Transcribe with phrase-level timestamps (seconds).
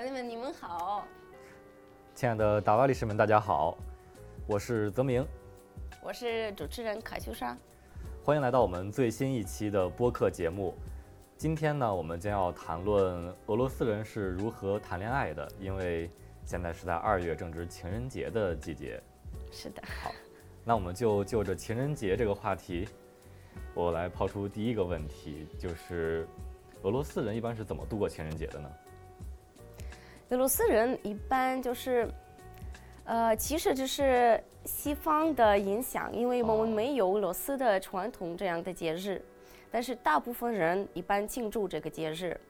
[0.00, 1.06] 朋友们，你们好，
[2.14, 3.76] 亲爱的达瓦力士们，大家好，
[4.46, 5.22] 我是泽明，
[6.02, 7.54] 我是主持人卡秋莎，
[8.24, 10.74] 欢迎来到我们最新一期的播客节目。
[11.36, 16.10] 今天呢，我们将要谈论俄罗斯人是如何谈恋爱的，因为
[16.46, 18.98] 现在是在二月，正值情人节的季节。
[19.52, 20.10] 是的，好，
[20.64, 22.88] 那我们就就着情人节这个话题，
[23.74, 26.26] 我来抛出第一个问题，就是
[26.84, 28.70] 俄罗斯人一般是怎么度过情人节的呢？
[30.30, 32.08] 俄罗斯人一般就是，
[33.02, 39.20] 呃，其实这是西方的影响，因为我们没有俄罗斯的传统这样的节日，
[39.72, 42.40] 但是大部分人一般庆祝这个节日，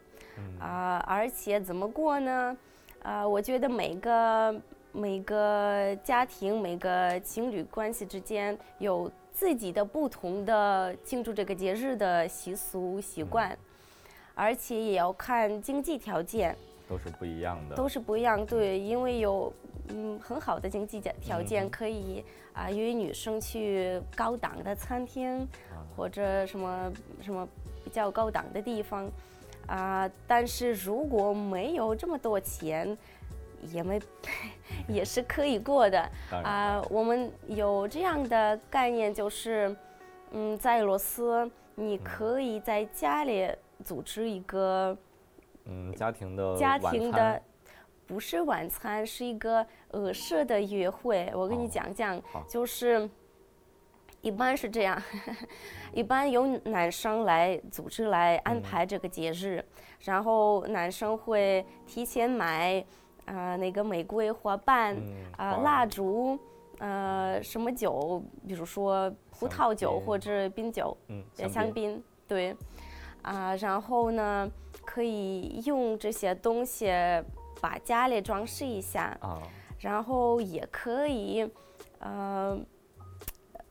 [0.60, 2.54] 啊，而且怎么过呢？
[3.02, 13.56] 啊，我觉得每个每个家庭、每个情侣关系之间有自己的不同的庆祝这个节日的习俗习惯，
[14.34, 16.54] 而且也要看经济条件。
[16.90, 19.52] 都是不一样的，都是不一样，对，因为有
[19.90, 25.46] 嗯很好的经济条件，可以啊约女生去高档的餐厅，
[25.96, 27.46] 或者什么什么
[27.84, 29.08] 比较高档的地方，
[29.68, 32.98] 啊，但是如果没有这么多钱，
[33.72, 34.00] 也没
[34.88, 36.10] 也是可以过的
[36.42, 36.82] 啊。
[36.90, 39.76] 我们有这样的概念，就是
[40.32, 43.48] 嗯，在俄罗斯，你可以在家里
[43.84, 44.90] 组织一个。
[44.90, 44.98] 嗯，
[45.96, 47.42] 家庭的家庭的
[48.06, 51.30] 不是晚餐，是一个俄式的约会。
[51.34, 53.08] 我跟你讲讲，就是
[54.20, 55.00] 一般是这样，
[55.94, 59.64] 一般由男生来组织来安排这个节日，
[60.00, 62.84] 然后男生会提前买
[63.26, 64.96] 啊那个玫瑰花瓣
[65.36, 66.36] 啊蜡烛
[66.78, 72.56] 呃什么酒，比如说葡萄酒或者冰酒，嗯，香槟对。
[73.22, 74.50] 啊，然后呢。
[74.84, 76.88] 可以用这些东西
[77.60, 79.42] 把家里装饰一下啊，
[79.78, 81.48] 然后也可以，
[81.98, 82.58] 呃，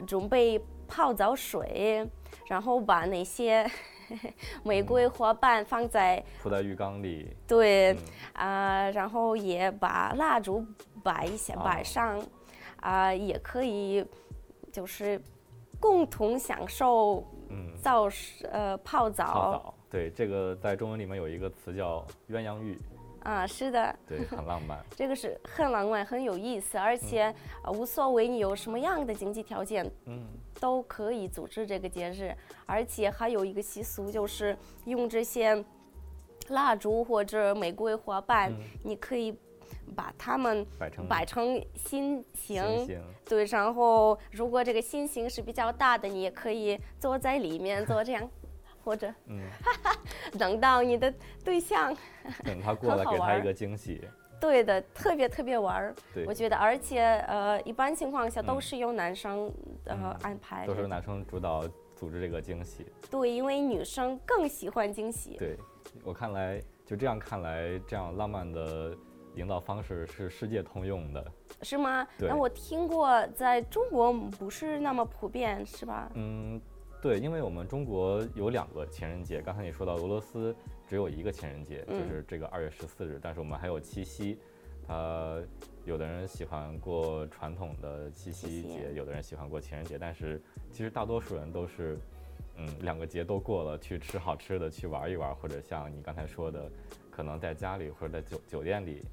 [0.07, 2.07] 准备泡澡水，
[2.47, 3.69] 然后把那些
[4.63, 7.35] 玫瑰花瓣放在铺在浴缸里。
[7.47, 7.95] 对，
[8.33, 10.65] 啊，然后也把蜡烛
[11.03, 12.21] 摆一下，摆上，
[12.77, 14.05] 啊，也可以，
[14.71, 15.21] 就是
[15.79, 18.07] 共同享受，嗯，澡
[18.51, 19.73] 呃泡澡。
[19.89, 22.77] 对，这个在中文里面有一个词叫鸳鸯浴，
[23.23, 24.79] 啊，是的，对，很浪漫。
[24.95, 27.33] 这个是很浪漫，很有意思，而且
[27.73, 30.27] 无所谓你有什么样的经济条件，嗯，
[30.59, 32.35] 都可以组织这个节日。
[32.67, 34.55] 而且还有一个习俗，就是
[34.85, 35.65] 用这些
[36.49, 39.35] 蜡烛或者玫瑰花瓣，你可以
[39.95, 42.63] 把它们摆成摆成心形，
[43.25, 48.29] 对，然后如果这个心形是比较大的，你也可以坐在里面做这样。
[48.83, 49.41] 或者，嗯，
[50.37, 51.13] 等到你的
[51.43, 51.95] 对象，
[52.43, 54.01] 等他过来给他一个惊喜，
[54.39, 55.95] 对的，特别特别玩儿。
[56.13, 59.51] 对，我觉得，而且呃，一般情况下都是由男生
[59.85, 62.85] 呃安排，都是男生主导组织这个惊喜。
[63.11, 65.35] 对，因为女生更喜欢惊喜。
[65.37, 65.57] 对，
[66.03, 68.95] 我看来就这样看来，这样浪漫的
[69.35, 71.31] 营造方式是世界通用的，
[71.61, 72.07] 是吗？
[72.17, 76.09] 那我听过，在中国不是那么普遍，是吧？
[76.15, 76.59] 嗯。
[77.01, 80.53] 对，因为我们中国有两个情人节，刚才你说到俄罗斯
[80.85, 84.37] 只有一个情人节，就是这个二月十四日，但是我们还有七夕，
[84.85, 85.41] 他
[85.85, 91.97] 有的人喜欢过传统的七夕节，有的人喜欢过情人节，但是其实大多数人都是，
[92.57, 96.69] 嗯，两个节都过了，去吃好吃的，去玩一玩，或者像你刚才说的，
[97.09, 99.05] 可能在家里或者在酒酒店里，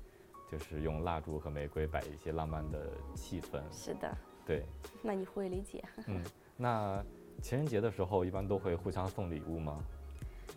[0.50, 3.62] 就是用蜡烛和玫瑰摆一些浪漫的气氛。
[3.70, 4.12] 是的，
[4.44, 4.64] 对。
[5.02, 5.84] 那你会理解。
[6.08, 6.20] 嗯，
[6.56, 7.00] 那。
[7.42, 9.78] 情人节的时候，一般都会互相送礼物吗？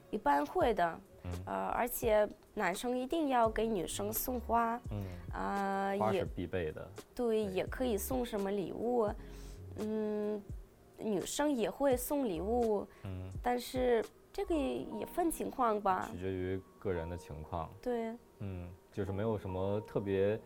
[0.09, 6.89] 一般会的，嗯，呃，而且男生一定要给女生送花，嗯，啊，花是必备的。
[7.13, 9.07] 对，也可以送什么礼物，
[9.77, 10.41] 嗯，
[10.97, 17.69] 女生也会送礼物，嗯，但是这个也分情况吧，取决于个人的情况。
[17.81, 20.39] 对，嗯，就是没有什么特别。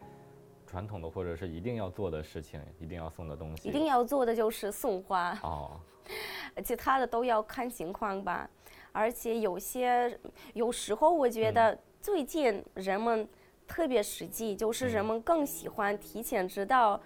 [0.65, 5.79] 传统的或者是一定要做的事情，一定要送的东西，一定要做的就是送花哦，
[6.63, 8.49] 其他的都要看情况吧。
[8.91, 10.19] 而且有些
[10.53, 13.27] 有时候我觉得最近人们
[13.67, 17.01] 特别实际，就是人们更喜欢提前知道，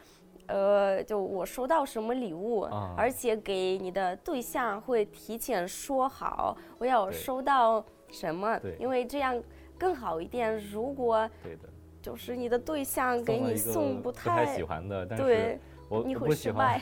[0.48, 2.62] 呃，就我收到什么礼物，
[2.98, 9.42] 而且给你的对象会提前说好我要收到什么，因为这样
[9.78, 10.58] 更好一点。
[10.70, 11.70] 如果对的。
[12.00, 15.60] 就是你的对象给你送不太喜欢的，但是
[15.90, 16.80] 我你不喜欢，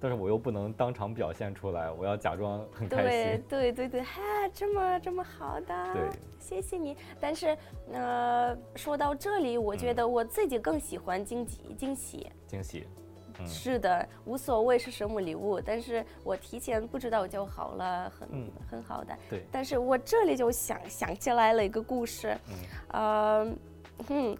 [0.00, 3.44] 但是我又不能当场表现出来，我要假装很开对心。
[3.48, 4.22] 对对对，哈，
[4.52, 6.08] 这么这么好的，对，
[6.38, 6.96] 谢谢你。
[7.20, 7.56] 但是
[7.92, 12.26] 呃，说到这里，我觉嗯得我自己更喜欢惊喜惊喜。
[12.46, 12.86] 惊喜，
[13.40, 19.16] 嗯是的，无所谓是什么礼物，但是我提前不知道就好了，很、嗯很好的。
[19.28, 22.36] 对但是我这里就想想起来了一个故事，
[22.88, 23.46] 呃，
[24.08, 24.36] 嗯，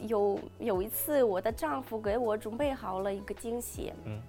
[0.00, 4.20] 有有一次我的丈夫给我准备好了一个惊喜，嗯，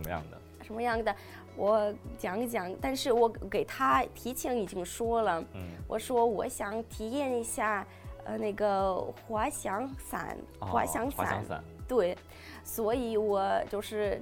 [0.00, 0.38] 什么样的？
[0.62, 1.14] 什么样的，
[1.56, 2.72] 我讲一讲。
[2.80, 7.86] 但是我给他提前已经说了，嗯，我说我想体验一下，
[8.24, 12.16] 呃，那个滑翔伞，哦滑翔伞，滑翔伞，对，
[12.64, 14.20] 所以我就是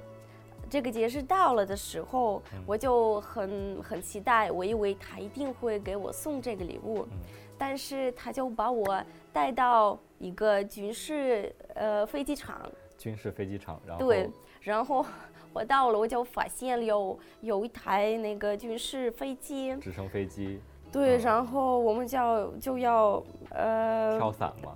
[0.69, 2.63] 这个节日到了的时候，嗯。
[2.65, 7.19] 我就很很期待，我以为他一定会给我送这个礼物，嗯。
[7.57, 12.67] 但是他就把我带到一个军事呃飞机场，
[12.97, 14.29] 军事飞机场，然后对，
[14.61, 15.05] 然后
[15.51, 20.61] 我到了，我就发现有有一台那个军事飞机，直升飞机。
[20.91, 21.19] 对，嗯。
[21.19, 24.75] 然后我们就要就要呃跳伞吗，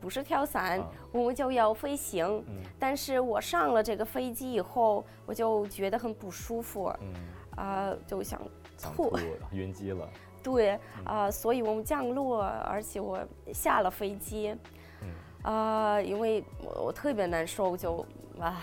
[0.00, 2.26] 不是跳伞，啊我们就要飞行。
[2.48, 2.62] 嗯。
[2.78, 7.14] 但是我上了这个飞机以后，我就觉得很不舒服，嗯，
[7.56, 8.40] 啊、就想
[8.76, 9.18] 想吐吐，
[9.52, 10.08] 晕机了，
[10.42, 13.18] 对，啊、所以我们降落，而且我
[13.52, 14.54] 下了飞机，
[15.02, 15.08] 嗯。
[15.42, 18.04] 啊、因为我我特别难受，就
[18.40, 18.60] 啊。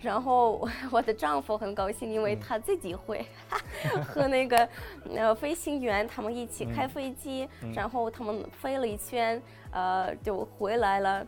[0.00, 3.24] 然后我 我的丈夫很高兴，因为嗯他自己会
[4.06, 4.68] 和那个
[5.14, 9.40] 呃飞行员他们一起嗯开飞机，嗯然后他们飞了一圈，
[9.70, 11.26] 呃就回来了，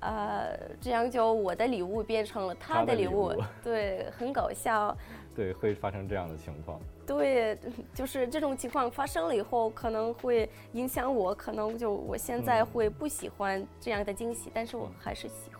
[0.00, 3.32] 呃这样就我的礼物变成了他他的礼物，
[3.62, 4.96] 对，很搞笑。
[5.34, 6.78] 对，会发生这样的情况。
[7.06, 7.58] 对，
[7.94, 15.51] 就是这种情况发生了以后，可能会影响我，可能就我现在嗯会不喜欢这样的惊喜，但是我还是喜欢。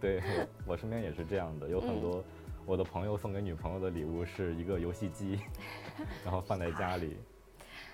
[0.00, 2.24] 对我 我身边也是这样的，有很嗯多
[2.66, 5.40] 我的朋友送给女朋友的礼物是一个游戏机，
[6.24, 7.16] 然后放在家里。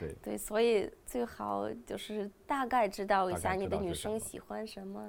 [0.01, 5.01] 对对，所以最好就是大概知道一下你的女生喜欢什么，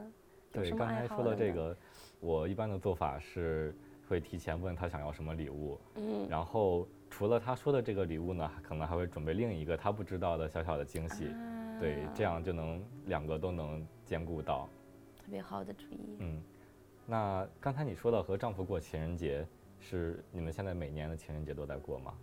[0.53, 1.75] 有对，刚才说到这个，
[2.19, 3.75] 我一般的做法是
[4.07, 11.33] 会提前问她想要什么礼物，嗯，然后除了他说的这个礼物呢，可能还会准备另一个他不知道的小小的惊喜。
[11.79, 14.69] 对，这啊样就能两个都能兼顾到。
[15.17, 16.17] 特别好的主意。
[16.19, 16.41] 嗯，
[17.05, 19.45] 那刚才你说到和丈夫过情人节，
[19.79, 22.13] 是你们现在每年的情人节都在过吗？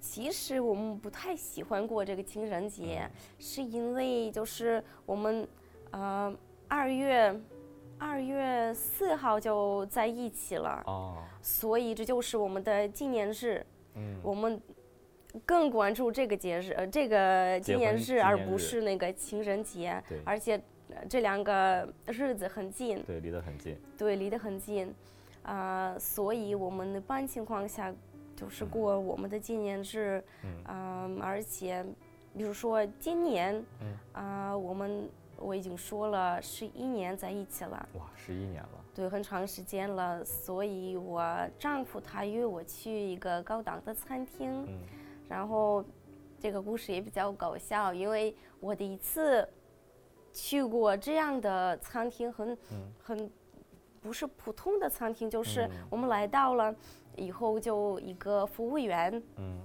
[0.00, 3.08] 其实我们不太喜欢过这个情人节，
[3.38, 5.46] 是因为就是我们，
[5.92, 6.36] 呃，
[6.66, 7.40] 二月
[7.98, 13.64] 二月四号就在一起了，哦，所以这就是我们的纪念日。
[13.94, 14.60] 嗯，我们
[15.46, 20.02] 更关注这个节日，呃，这个纪念日，而不是那个情人节。
[20.08, 20.62] 对而且呃
[21.08, 23.76] 这两个日子很近，对，离得很近。
[23.96, 24.94] 对，离得很近，
[25.42, 27.92] 啊、所以我们一般情况下
[28.36, 31.84] 就是过我们的纪念日，嗯嗯、而且
[32.36, 37.88] 比如说今年，嗯啊、我们我已经说了十一年在一起了。
[37.94, 38.84] 哇，十一年了。
[38.94, 41.24] 对，很长时间了，所以我
[41.58, 44.78] 丈夫他约我去一个高档的餐厅，嗯
[45.28, 45.82] 然后
[46.38, 49.48] 这个故事也比较搞笑，因为我的一次
[50.32, 52.92] 去过这样的餐厅很，嗯。
[53.02, 53.30] 很
[54.00, 55.70] 不是普通的餐厅，就是嗯。
[55.90, 56.74] 我们来到了
[57.16, 59.60] 以后，就一个服务员嗯，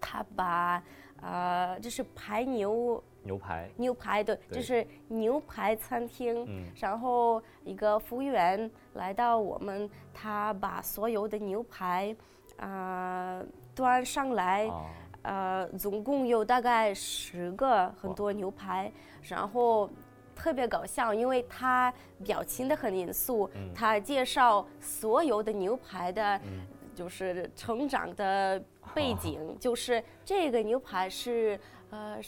[0.00, 0.82] 他把
[1.20, 3.68] 呃这是排牛牛排。
[3.76, 4.42] 牛排对，对。
[4.50, 6.70] 这是牛排餐厅，嗯。
[6.76, 12.14] 然后一个服务员来到我们，他把所有的牛排，
[12.58, 13.42] 啊、
[13.74, 14.84] 端上来，哦，
[15.26, 18.92] 呃，总共有大概十个很多牛排，
[19.22, 19.90] 然后
[20.36, 21.92] 特别搞笑，因为他
[22.24, 23.72] 表情的很严肃，嗯。
[23.74, 26.60] 他介绍所有的牛排的，嗯。
[26.94, 28.62] 就是成长的
[28.94, 31.58] 背景， 就是这个牛排是
[31.90, 32.18] 呃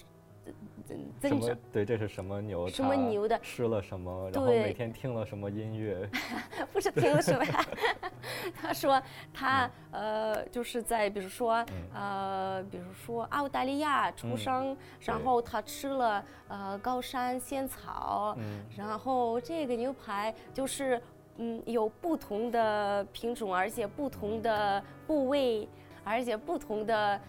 [1.21, 1.57] 增长么？
[1.73, 2.69] 对，这是什么牛？
[2.69, 4.31] 什么牛的吃了什么？
[4.33, 6.09] 然后每天听了什么音乐？
[6.73, 7.65] 不是听了什么呀？
[8.55, 9.01] 他说
[9.33, 11.65] 他嗯呃就是在比如说
[11.95, 21.01] 呃比如说澳大利亚出嗯生，然后他吃了呃高山仙草，嗯然后这个牛排就是
[21.37, 25.69] 嗯有不同的品种，而且不同的部位，
[26.05, 27.21] 而且不同的呃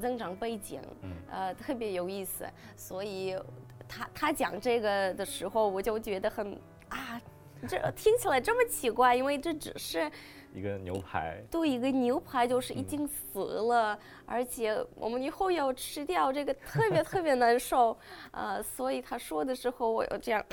[0.00, 2.44] 增长背景，嗯呃特别有意思。
[2.76, 3.36] 所以
[3.86, 7.20] 他他讲这个的时候，我就觉得很啊，
[7.68, 10.10] 这听起来这么奇怪，因为这只是
[10.52, 17.96] 一个牛排，对，一个牛排就是已经死了，而且我们以后要吃掉这个特别特别难受，
[18.32, 20.44] 呃，所以他说的时候我有这样，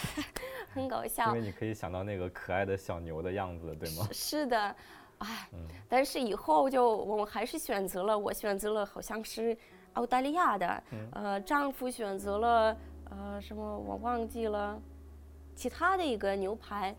[0.72, 1.26] 很搞笑。
[1.28, 4.08] 因为你可以想到那个可爱的小牛的样子，对吗？
[4.12, 4.74] 是的，
[5.18, 5.48] 哎，
[5.88, 9.56] 但是以后就我们还是选择了，我选择了好像是
[9.94, 10.82] 澳大利亚的，
[11.12, 12.76] 呃，丈夫选择了
[13.10, 14.80] 呃什么我忘记了。
[15.54, 16.94] 其他的一个牛排，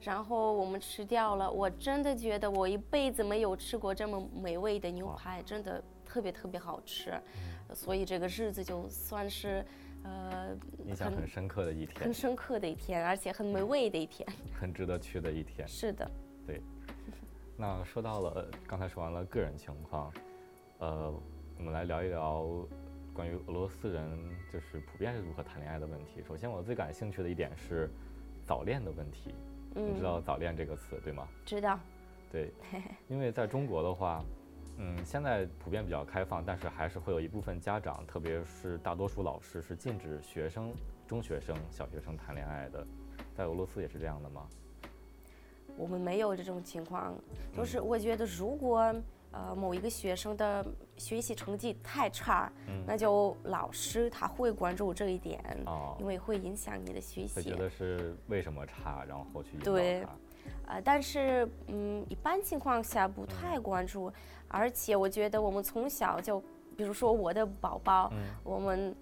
[0.00, 1.50] 然后我们吃掉了。
[1.50, 7.20] 我真的觉得我一辈子没有吃过这么美味的牛排，真的特别特别好吃。
[7.74, 9.66] 所以这个日子就算是，
[10.04, 15.66] 呃，印象很深刻的一天，很深刻的一天，而且很美味的一天，很值得去的一天。
[15.66, 16.08] 是的，
[16.46, 16.62] 对。
[17.56, 20.12] 那说到了，刚才说完了个人情况，
[20.78, 21.10] 呃，
[21.56, 22.46] 我们来聊一聊。
[23.14, 24.06] 关于俄罗斯人
[24.52, 26.22] 就是普遍是如何谈恋爱的问题。
[26.28, 27.88] 首先，我最感兴趣的一点是
[28.44, 29.34] 早恋的问题。
[29.74, 31.26] 你知道“早恋”这个词对吗？
[31.46, 31.78] 知道。
[32.30, 32.52] 对，
[33.08, 34.22] 因为在中国的话，
[34.76, 40.74] 嗯，现在普遍比较开放，但是还是会有一部分家长，特别是大多数老师是禁止学生、
[41.06, 42.86] 中学生、小学生谈恋爱的。
[43.34, 44.46] 在俄罗斯也是这样的吗？
[45.76, 47.14] 我们没有这种情况，
[47.54, 48.94] 就是我觉得如果。
[49.32, 50.64] 呃，某一个学生的
[50.96, 52.50] 学习成绩太差，
[52.86, 55.38] 那就老师他会关注这一点，
[56.00, 57.42] 因为会影响你的学习。
[57.42, 59.74] 觉得是为什么差，然后去引导
[60.06, 60.72] 他。
[60.72, 64.10] 呃，但是嗯，一般情况下不太关注，
[64.48, 66.42] 而且我觉得我们从小就，
[66.74, 68.10] 比如说我的宝宝，
[68.42, 68.96] 我们。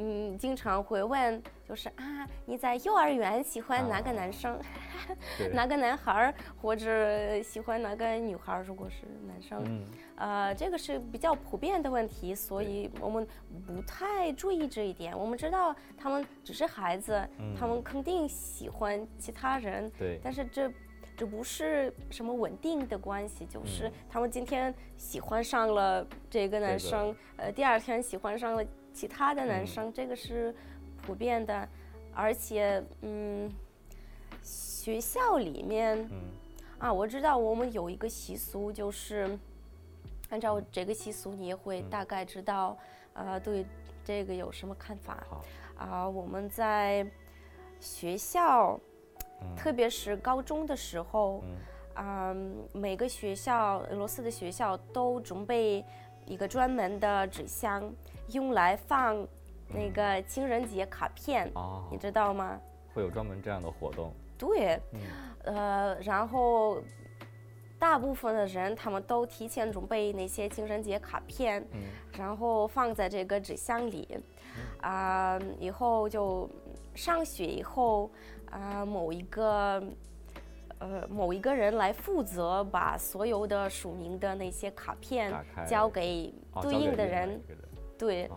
[0.00, 4.56] 嗯，经常会问，就是啊，你在幼儿园喜欢哪个男生，
[5.52, 8.62] 哪个男孩儿，或者喜欢哪个女孩儿？
[8.62, 13.26] 如果是男生，呃，这个是比较普遍的问题，所以我们
[13.66, 15.18] 不太注意这一点。
[15.18, 17.20] 我们知道他们只是孩子，
[17.58, 20.72] 他们肯定喜欢其他人，对，但是这
[21.16, 28.64] 这不是什么稳定的关系，就是他们今天喜欢上了这个男生，呃，第二天喜欢上了。
[28.98, 30.52] 其他的男生，这个是
[31.00, 31.68] 普遍的，
[32.12, 33.48] 而且，嗯，
[34.42, 36.10] 学校里面，
[36.80, 39.38] 啊，我知道我们有一个习俗，就是
[40.30, 42.76] 按照这个习俗，你也会大概知道，
[43.12, 43.64] 呃，对
[44.04, 45.24] 这个有什么看法？
[45.76, 47.06] 啊，我们在
[47.78, 48.80] 学校，
[49.56, 51.44] 特别是高中的时候，
[51.94, 55.84] 嗯，每个学校，俄罗斯的学校都准备
[56.28, 57.92] 一个专门的纸箱。
[58.32, 59.26] 用来放
[59.68, 61.50] 那个情人节卡片，
[61.90, 62.60] 你知道吗？
[62.92, 64.12] 会有专门这样的活动。
[64.36, 64.78] 对，
[65.44, 66.76] 呃，然后
[67.78, 71.66] 大部分的人他们都提前准备那些情人节卡片，
[72.18, 74.18] 然后放在这个纸箱里，
[74.82, 76.46] 啊，以后就
[76.94, 78.10] 上学以后，
[78.50, 79.82] 啊，某一个。
[80.78, 85.32] 呃，某一个人来负责把所有的署名的那些卡片
[85.66, 86.32] 交给
[86.62, 87.40] 对应的人。
[87.98, 88.30] 对，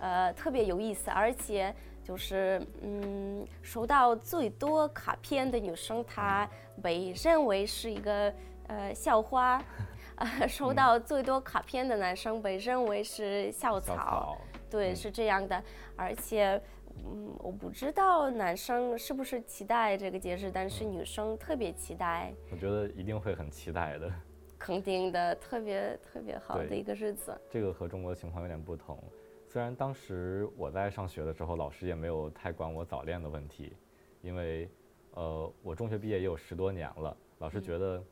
[0.00, 1.72] 呃，特别有意思，而且
[2.02, 6.48] 就是嗯，收到最多卡片的女生，她
[6.82, 8.34] 被认为是一个
[8.66, 9.62] 呃校花，
[10.16, 14.36] 呃，收到最多卡片的男生被认为是校草，
[14.68, 15.62] 对，是这样的。
[15.96, 16.60] 而且，
[17.04, 22.32] 嗯，我不知道男生是不是期待这个节日，但是女生特别期待。
[22.50, 24.10] 我觉得一定会很期待的。
[24.58, 27.38] 肯定的，特别特别好的一个日子。
[27.50, 28.98] 这个和中国的情况有点不同。
[29.46, 33.76] 虽然当时我在上学的时候，老师也没有太管我早恋的问题，
[34.22, 34.68] 因为，
[35.12, 37.14] 呃，我中学毕业也有十多年了。
[37.38, 38.02] 老师觉得，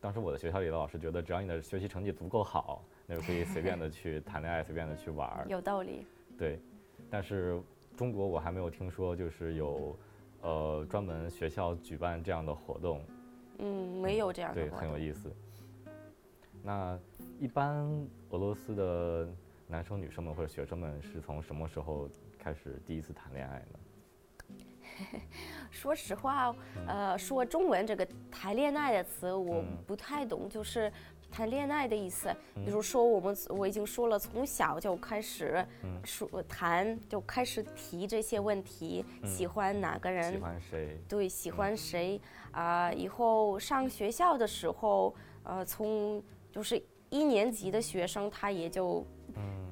[0.00, 5.46] 当时我的学校里的老师觉得，只要你的学习成绩足够好，那就可以随便的 去谈恋爱，随便的去玩儿。
[5.48, 6.04] 有道理。
[6.36, 6.58] 对，
[7.08, 7.62] 但是
[8.02, 9.96] 中国我还没有听说，就是有，
[10.40, 13.00] 呃，专门学校举办这样的活动。
[13.58, 14.60] 嗯，没有这样的。
[14.60, 15.32] 对，很有意思。
[16.64, 16.98] 那
[17.38, 17.86] 一般
[18.30, 19.28] 俄罗斯的
[19.68, 22.08] 男生女生们或者学生们是从什么时候
[22.40, 25.20] 开始第一次谈恋爱呢？
[25.70, 26.52] 说实话，
[26.88, 30.92] 呃，说中文这个“谈恋爱”的词我不太懂，就是
[31.32, 32.32] 谈恋爱的意思。
[32.54, 35.66] 比如说，我们我已经说了，从小就开始
[36.04, 40.32] 说谈，就开始提这些问题，喜欢哪个人？
[40.32, 41.00] 喜欢谁？
[41.08, 42.20] 对，喜欢谁？
[42.52, 46.22] 啊，以后上学校的时候，呃，从
[46.52, 49.04] 就是一年级的学生，他也就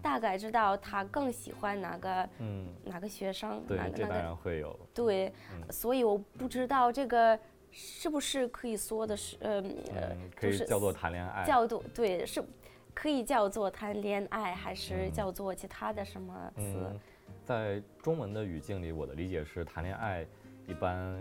[0.03, 2.29] 大概知道他更喜欢哪个
[2.85, 4.79] 哪个学生，对，这当然会有。
[4.95, 5.31] 对，
[5.69, 7.39] 所以我不知道这个
[7.71, 9.63] 是不是可以说的是，呃，
[10.35, 12.43] 可以叫做谈恋爱，叫做对，是
[12.93, 16.99] 可以叫做谈恋爱，还是叫做其他的什么词？
[17.45, 20.27] 在中文的语境里，我的理解是谈恋爱
[20.67, 21.19] 一般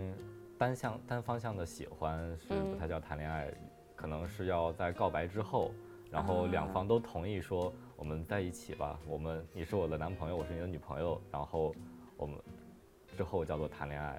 [0.58, 3.52] 单向单方向的喜欢是不太叫谈恋爱。
[3.96, 5.72] 可能是要在告白之后，
[6.10, 11.74] 然后两方都同意说我们在一起吧，我们你是我的男朋友，我是你的女朋友，然后
[12.16, 12.38] 我们
[13.14, 14.18] 之后叫做谈恋爱。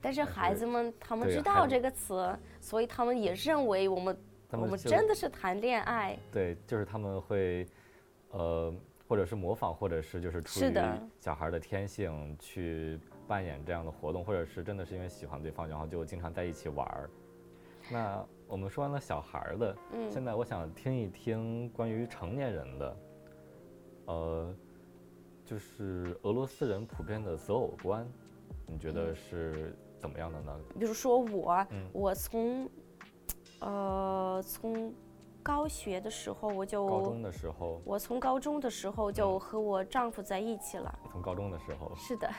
[0.00, 4.16] 但是孩子们他们知道这个词，所以他们也认为我们
[4.52, 6.18] 我们真的是谈恋爱。
[6.30, 7.66] 对，就是他们会，
[8.30, 8.72] 呃，
[9.08, 10.72] 或者是模仿，或者是就是出于
[11.20, 17.10] 小孩的天性去扮演这样的活动，或者是真的是因为喜欢对方，然后就经常在一起玩儿。
[17.90, 22.96] 那我们说完了小孩儿的，嗯现在我想听一听关于成年人的，
[24.06, 24.54] 呃，
[25.44, 28.06] 就是俄罗斯人普遍的择偶观，
[28.66, 30.56] 你觉嗯得是怎么样的呢？
[30.78, 31.88] 比如说我，嗯。
[31.92, 32.68] 我从
[33.60, 34.92] 呃从
[35.42, 40.98] 高学的时候我就高中的时候，我从高中的时候就和我丈夫在一起了。
[41.10, 42.30] 从高中的时候，是的，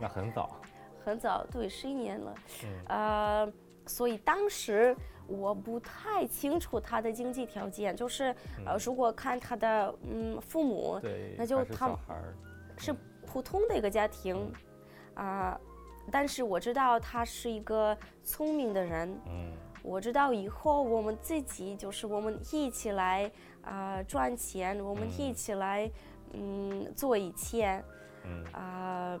[0.00, 0.56] 那很早，
[1.04, 2.34] 很早，对，十一年了。
[2.64, 2.84] 嗯。
[2.88, 3.52] 呃，
[3.86, 4.94] 所以当时
[5.26, 8.34] 我不太清楚他的经济条件，就是
[8.66, 11.96] 呃，如果看他的嗯父母嗯对，那就他
[12.76, 12.94] 是
[13.24, 14.52] 普通的一个家庭，
[15.14, 15.58] 啊、
[16.10, 19.20] 但是我知道他是一个聪明的人。
[19.26, 19.52] 嗯。
[19.82, 23.30] 我知道以后我们自己就是我们一起来
[23.62, 25.90] 啊、赚钱，我们一起来
[26.32, 26.92] 嗯。
[26.94, 27.82] 做一切。
[28.24, 28.44] 嗯。
[28.52, 29.20] 啊、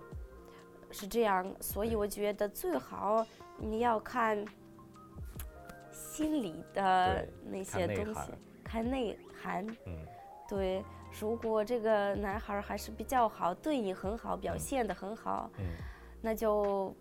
[0.90, 3.24] 是这样，所以我觉得最好
[3.58, 4.44] 你要看
[5.92, 8.32] 心里的那些东西，
[8.64, 9.64] 看内涵。
[9.86, 9.96] 嗯。
[10.48, 10.84] 对，
[11.20, 14.58] 如果这个男孩还是比较好，对你很好，表嗯。
[14.58, 15.64] 现的很好，嗯，
[16.26, 16.92] 那就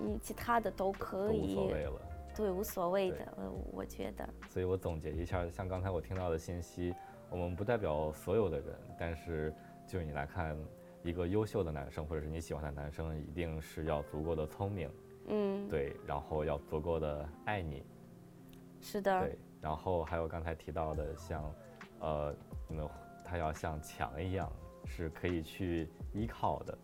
[0.00, 1.92] 嗯其他的都可以，无所谓了。
[2.34, 4.28] 对，无所谓的，呃，我觉得。
[4.48, 6.92] 所以我总结一下，像刚才我听到的信息，
[7.30, 9.54] 我们不代表所有的人，但是
[9.86, 10.58] 就你来看，
[11.04, 14.90] 一个优秀的男生或者是你喜欢的男生，一定是要足够的聪明，
[15.28, 17.84] 嗯，对，然后要足够的爱你，
[18.80, 21.54] 是的，对，然后还有刚才提到的，像，
[22.00, 22.34] 呃，
[22.66, 22.88] 你们
[23.24, 24.50] 他要像墙一样，
[24.86, 26.76] 是可以去依靠的。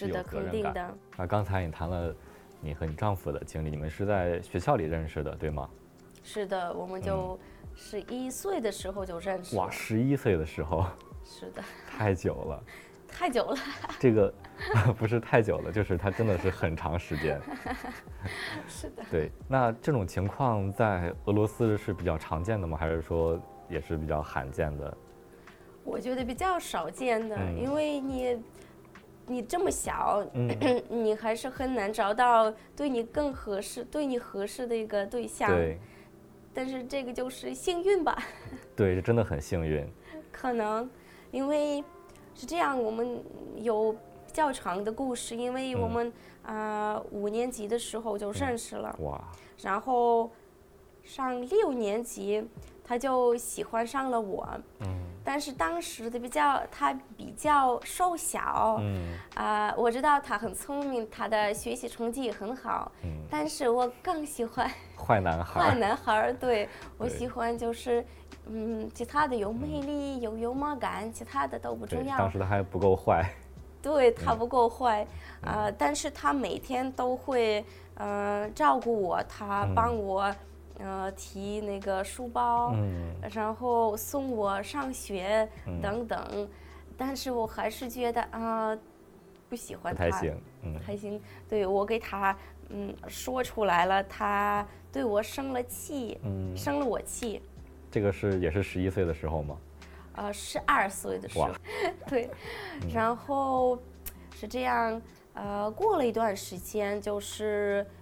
[0.00, 2.14] 有是的，责任感肯定的，那刚才你谈了
[2.60, 5.68] 你和你丈夫的经历，你们是在学校里认识的，对吗？
[6.22, 7.38] 是的，我们就
[7.74, 10.84] 十一岁的时候就认识哇，十一岁的时候，
[11.24, 12.62] 是的， 太久了。
[13.10, 13.56] 太久了，
[13.98, 14.32] 这个
[14.98, 17.40] 不是太久了，就是它真的是很长时间。
[18.68, 19.02] 是的。
[19.10, 22.76] 对，那这种情况在俄罗斯是比较常见的吗？
[22.76, 24.94] 还是说也是比较罕见的？
[25.84, 28.38] 我觉得比较少见的，嗯因为你
[29.28, 30.48] 你这么小，嗯。
[30.88, 35.50] 你还是很难找到对你更合适、对你合适的一个对象。
[35.50, 35.78] 对。
[36.54, 38.20] 但是这个就是幸运吧，
[38.74, 39.86] 对，这真的很幸运。
[40.32, 40.88] 可能
[41.30, 41.84] 因为
[42.34, 43.22] 是这样，我们
[43.56, 43.94] 有
[44.32, 45.90] 较长的故事，因为我嗯。
[45.90, 46.12] 们
[46.42, 49.22] 啊、五年级的时候就认识了，哇，
[49.62, 50.30] 然后
[51.04, 52.42] 上六年级
[52.88, 54.48] 他就喜欢上了我，
[54.80, 54.88] 嗯
[55.22, 65.74] 但是当时的比较他比较瘦小，嗯啊、我知道他很聪明，他的学习成绩也很好，嗯，但是我更喜欢 坏男孩坏。
[65.74, 68.02] 男孩儿，对我喜欢就是，
[68.46, 72.30] 嗯，其他的有魅力、有幽默感，其他的都不重，要当。
[72.32, 73.22] 时他还不够坏。
[73.82, 75.06] 对他不够坏，
[75.42, 77.62] 嗯啊，但是他每天都会，
[77.96, 80.34] 呃，照顾我，他嗯帮我，
[80.78, 86.48] 呃，提那个书包，嗯然后送我上学嗯，等等，
[86.96, 88.76] 但是我还是觉得啊、
[89.48, 90.04] 不喜欢他。
[90.04, 90.40] 还行。
[90.62, 92.36] 嗯还行，对我给他
[92.70, 97.40] 嗯说出来了，他对我生了气，嗯，生了我气。
[97.90, 99.56] 这个是也是十一岁的时候吗？
[100.16, 101.48] 呃，十二岁的时候，
[102.08, 102.28] 对，
[102.92, 103.78] 然后
[104.34, 105.00] 是这样，
[105.34, 107.97] 呃，过了一段时间，就是呃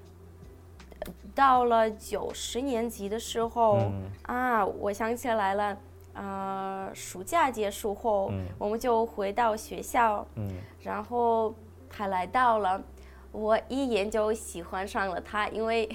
[1.37, 4.11] 到了九十年级的时候、嗯。
[4.22, 5.77] 啊，我想起来了，
[6.14, 8.46] 呃，暑假结束后，嗯。
[8.59, 10.51] 我们就回到学校，嗯。
[10.81, 11.55] 然后
[11.90, 12.83] 他来到了，
[13.33, 15.87] 我一眼就喜欢上了他，因为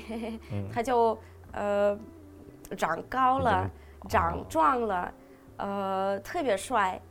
[0.51, 0.69] 嗯。
[0.71, 1.17] 他就
[1.53, 1.97] 呃
[2.77, 3.67] 长高了，
[4.07, 4.45] 长哦。
[4.47, 5.13] 壮了，
[5.57, 7.01] 呃特别帅，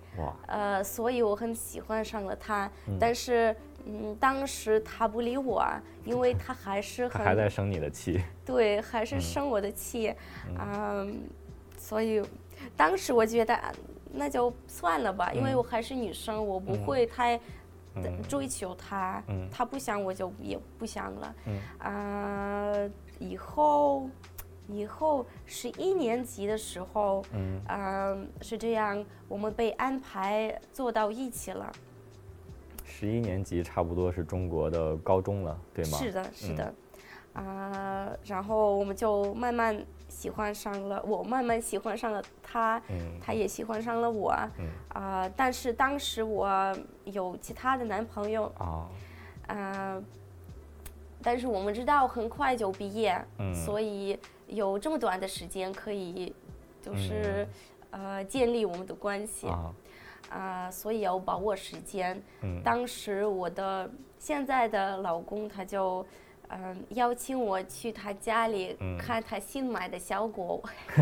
[0.46, 2.70] 呃，所以我很喜欢上了他。
[2.86, 2.96] 嗯。
[3.00, 3.54] 但是
[3.86, 5.64] 嗯，当时他不理我，
[6.04, 8.20] 因为他还是很他还在生你的气。
[8.44, 10.14] 对，还是嗯生我的气，
[10.58, 11.22] 嗯，
[11.76, 12.22] 所以
[12.76, 13.72] 当时我觉得啊
[14.12, 17.40] 那就算了吧，因为嗯我还是女生，我不嗯会太
[17.94, 21.34] 嗯追求他，嗯他不想我就也不想了。
[21.46, 24.08] 嗯啊、以后
[24.68, 31.72] 以后十一年级的时候，嗯嗯、是这样，我们被安排坐到一起了。
[33.00, 35.96] 十一年级差不多是中国的高中了，对吗？
[35.96, 36.74] 是的，是嗯的。
[37.32, 44.34] 啊、然后我们就慢慢喜欢上了我，慢慢喜欢上了他，嗯他也喜欢上了我。
[44.58, 48.86] 嗯啊、但是当时我有其他的男朋友，啊
[49.46, 50.02] 啊，
[51.22, 56.34] 但是我们知道很快就毕业，嗯所以有这么短的时间可以，
[56.82, 57.48] 就是、
[57.92, 59.72] 呃建立我们的关系啊、
[60.30, 62.20] 啊所以要把握时间。
[62.42, 66.04] 嗯当时我的现在的老公他就。
[66.52, 70.60] 嗯，邀请我去他家里嗯看他新买的小狗，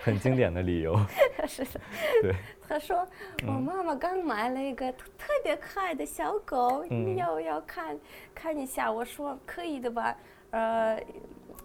[0.00, 0.98] 很经典的理由。
[1.46, 1.80] 是的。
[2.22, 2.34] 对，
[2.68, 2.98] 他说
[3.46, 7.96] 我嗯妈妈刚买了一个特特别可爱的小狗，嗯你要不要看
[8.34, 8.90] 看一下。
[8.90, 10.16] 我说可以的吧，
[10.50, 11.00] 呃，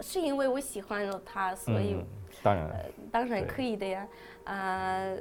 [0.00, 2.06] 是因为我喜欢了他，所以、嗯，
[2.42, 4.08] 当然，当然可以的呀。
[4.44, 5.14] 啊、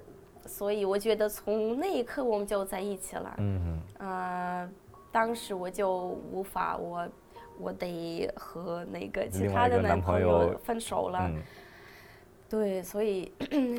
[0.46, 3.36] 所以我觉得从那一刻我们就在一起了。
[3.38, 4.70] 嗯呃，
[5.12, 7.08] 当时我就无法，我
[7.60, 11.20] 我得和那个其他的男朋友友分手了。
[11.28, 11.42] 嗯
[12.50, 13.32] 对，所以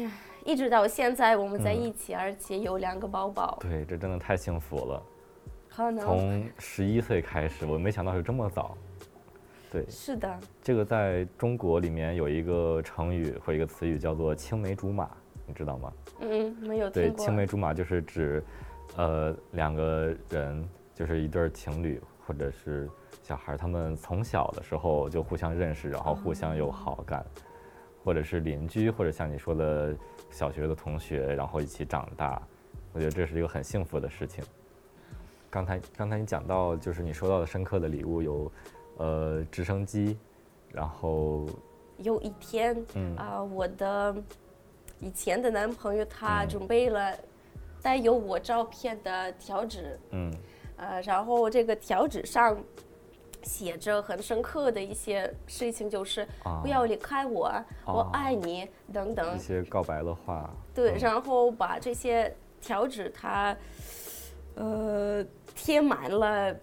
[0.46, 5.02] 一直到现在我们在嗯一起，而且有两个宝宝，对，这真的太幸福了。
[5.68, 8.76] 可能从十一岁开始，我没想到是这么早。
[9.70, 15.08] 对，是的，这个在中国里面有一个成语或一个词语叫做“青梅竹马”，
[15.46, 15.92] 你知道吗？
[16.20, 18.42] 嗯，没有对，青梅竹马就是指，
[18.96, 22.90] 呃，两个人就是一对儿情侣或者是
[23.22, 27.24] 小孩儿，他们从小的时候就互相认识，然后互相有好感，
[28.04, 29.94] 或者是邻居，或者像你说的
[30.30, 32.42] 小学的同学，然后一起长大，
[32.92, 34.42] 我觉得这是一个很幸福的事情。
[35.48, 38.52] 刚才刚才你讲到，就是你收到的深刻的礼物有，
[39.00, 40.18] 呃，直升机，
[40.68, 41.46] 然后
[41.96, 44.14] 有一天嗯啊、我的
[45.00, 47.16] 以前的男朋友他嗯准备了
[47.80, 50.30] 带有我照片的条纸，嗯
[50.76, 52.62] 呃，然后这个条纸上
[53.42, 57.50] 写着很深刻的一些事情，就是啊不要离开我，
[57.86, 59.38] 我哦爱你等等一。
[59.38, 63.56] 些告白的话，对，嗯然后把这些条纸它，
[64.56, 66.54] 呃，贴满了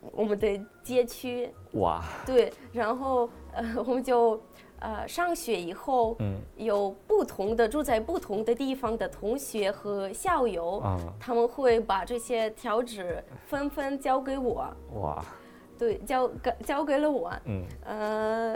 [0.00, 1.50] 我们的街区。
[1.72, 4.40] 哇，对，然后呃，我们就
[4.80, 15.24] 呃上学以后，嗯有不同的住在不同的地方的同学和校友，啊他们会把这些条纸纷纷交给我，哇，
[15.78, 17.32] 对，交给交给了我。
[17.44, 18.54] 嗯呃，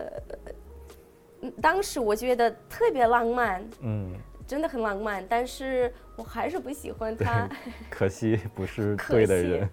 [1.43, 4.15] 嗯当时我觉得特别浪漫，嗯。
[4.47, 7.49] 真的很浪漫，但是我还是不喜欢他。
[7.89, 9.67] 可惜不是 对的人。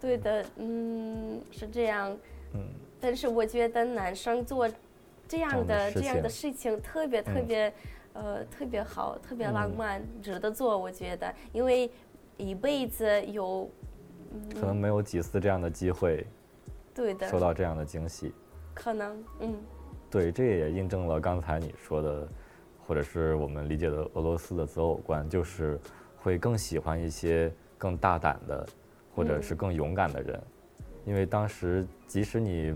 [0.00, 2.16] 对的，嗯，是这样。
[2.54, 2.60] 嗯
[3.02, 4.68] 但是我觉得男生做
[5.26, 7.72] 这样样的这样的事情特别特嗯别，
[8.12, 10.76] 呃，特别好，特别浪嗯漫，值得做。
[10.76, 11.90] 我觉得，因为
[12.36, 13.70] 一辈子有，
[14.54, 16.26] 可能没有几次这样的机会
[16.92, 18.34] 对的，收到这样的惊喜。
[18.74, 19.54] 可能，嗯，
[20.10, 22.28] 对，这也印证了刚才你说的，
[22.86, 25.80] 或者是我们理解的俄罗斯的择偶观，就是
[26.18, 28.68] 会更喜欢一些更大胆的，
[29.14, 30.40] 或者是嗯更勇敢的人，
[31.04, 32.74] 因为当时即使你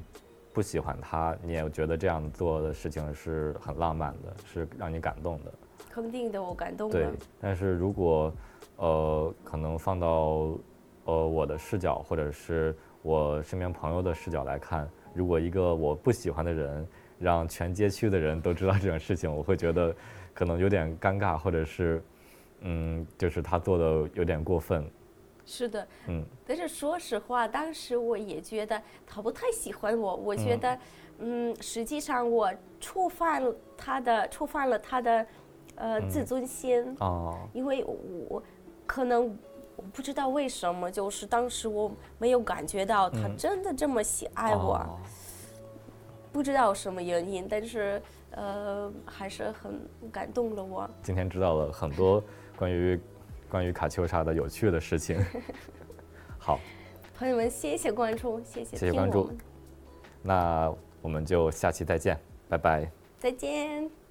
[0.52, 5.52] 不喜欢他，你也觉得这样做的事情是很浪漫的，是让你感动的。
[5.90, 8.32] 肯定的，我感动对了。，但是如果
[8.76, 10.58] 呃，可能放到
[11.04, 16.86] 呃我的视角，或者是我身边朋友的视角来看，如果一个我不喜欢的人
[17.18, 19.94] 让全街区的人都知道这种事情，我会觉得
[20.32, 22.02] 可能有点尴尬，或者是
[22.60, 24.84] 嗯，就是他做的有点过分。
[25.46, 30.16] 是的，嗯但是说实话，当时我也觉得他不太喜欢我。
[30.16, 30.78] 我觉得，
[31.18, 35.26] 嗯，实际上我触犯了他的，触犯了他的，
[35.76, 36.96] 呃，嗯自尊心。
[37.00, 37.84] 哦，因为
[38.28, 38.42] 我
[38.86, 39.36] 可能
[39.76, 44.98] 我不知道为什么，就是当时我没有感觉到他嗯真的这么喜爱我，哦
[46.32, 48.02] 不知道什么原因，但是
[48.32, 50.90] 呃，还是很感动了我。
[51.00, 52.20] 今天知道了很多
[52.56, 53.00] 关于
[53.54, 55.16] 关于卡秋莎的有趣的事情。
[56.38, 56.58] 好，
[57.16, 59.30] 朋友们，谢谢关注，谢谢谢谢关注，
[60.22, 62.90] 那我们就下期再见，拜拜。
[63.16, 64.03] 再见。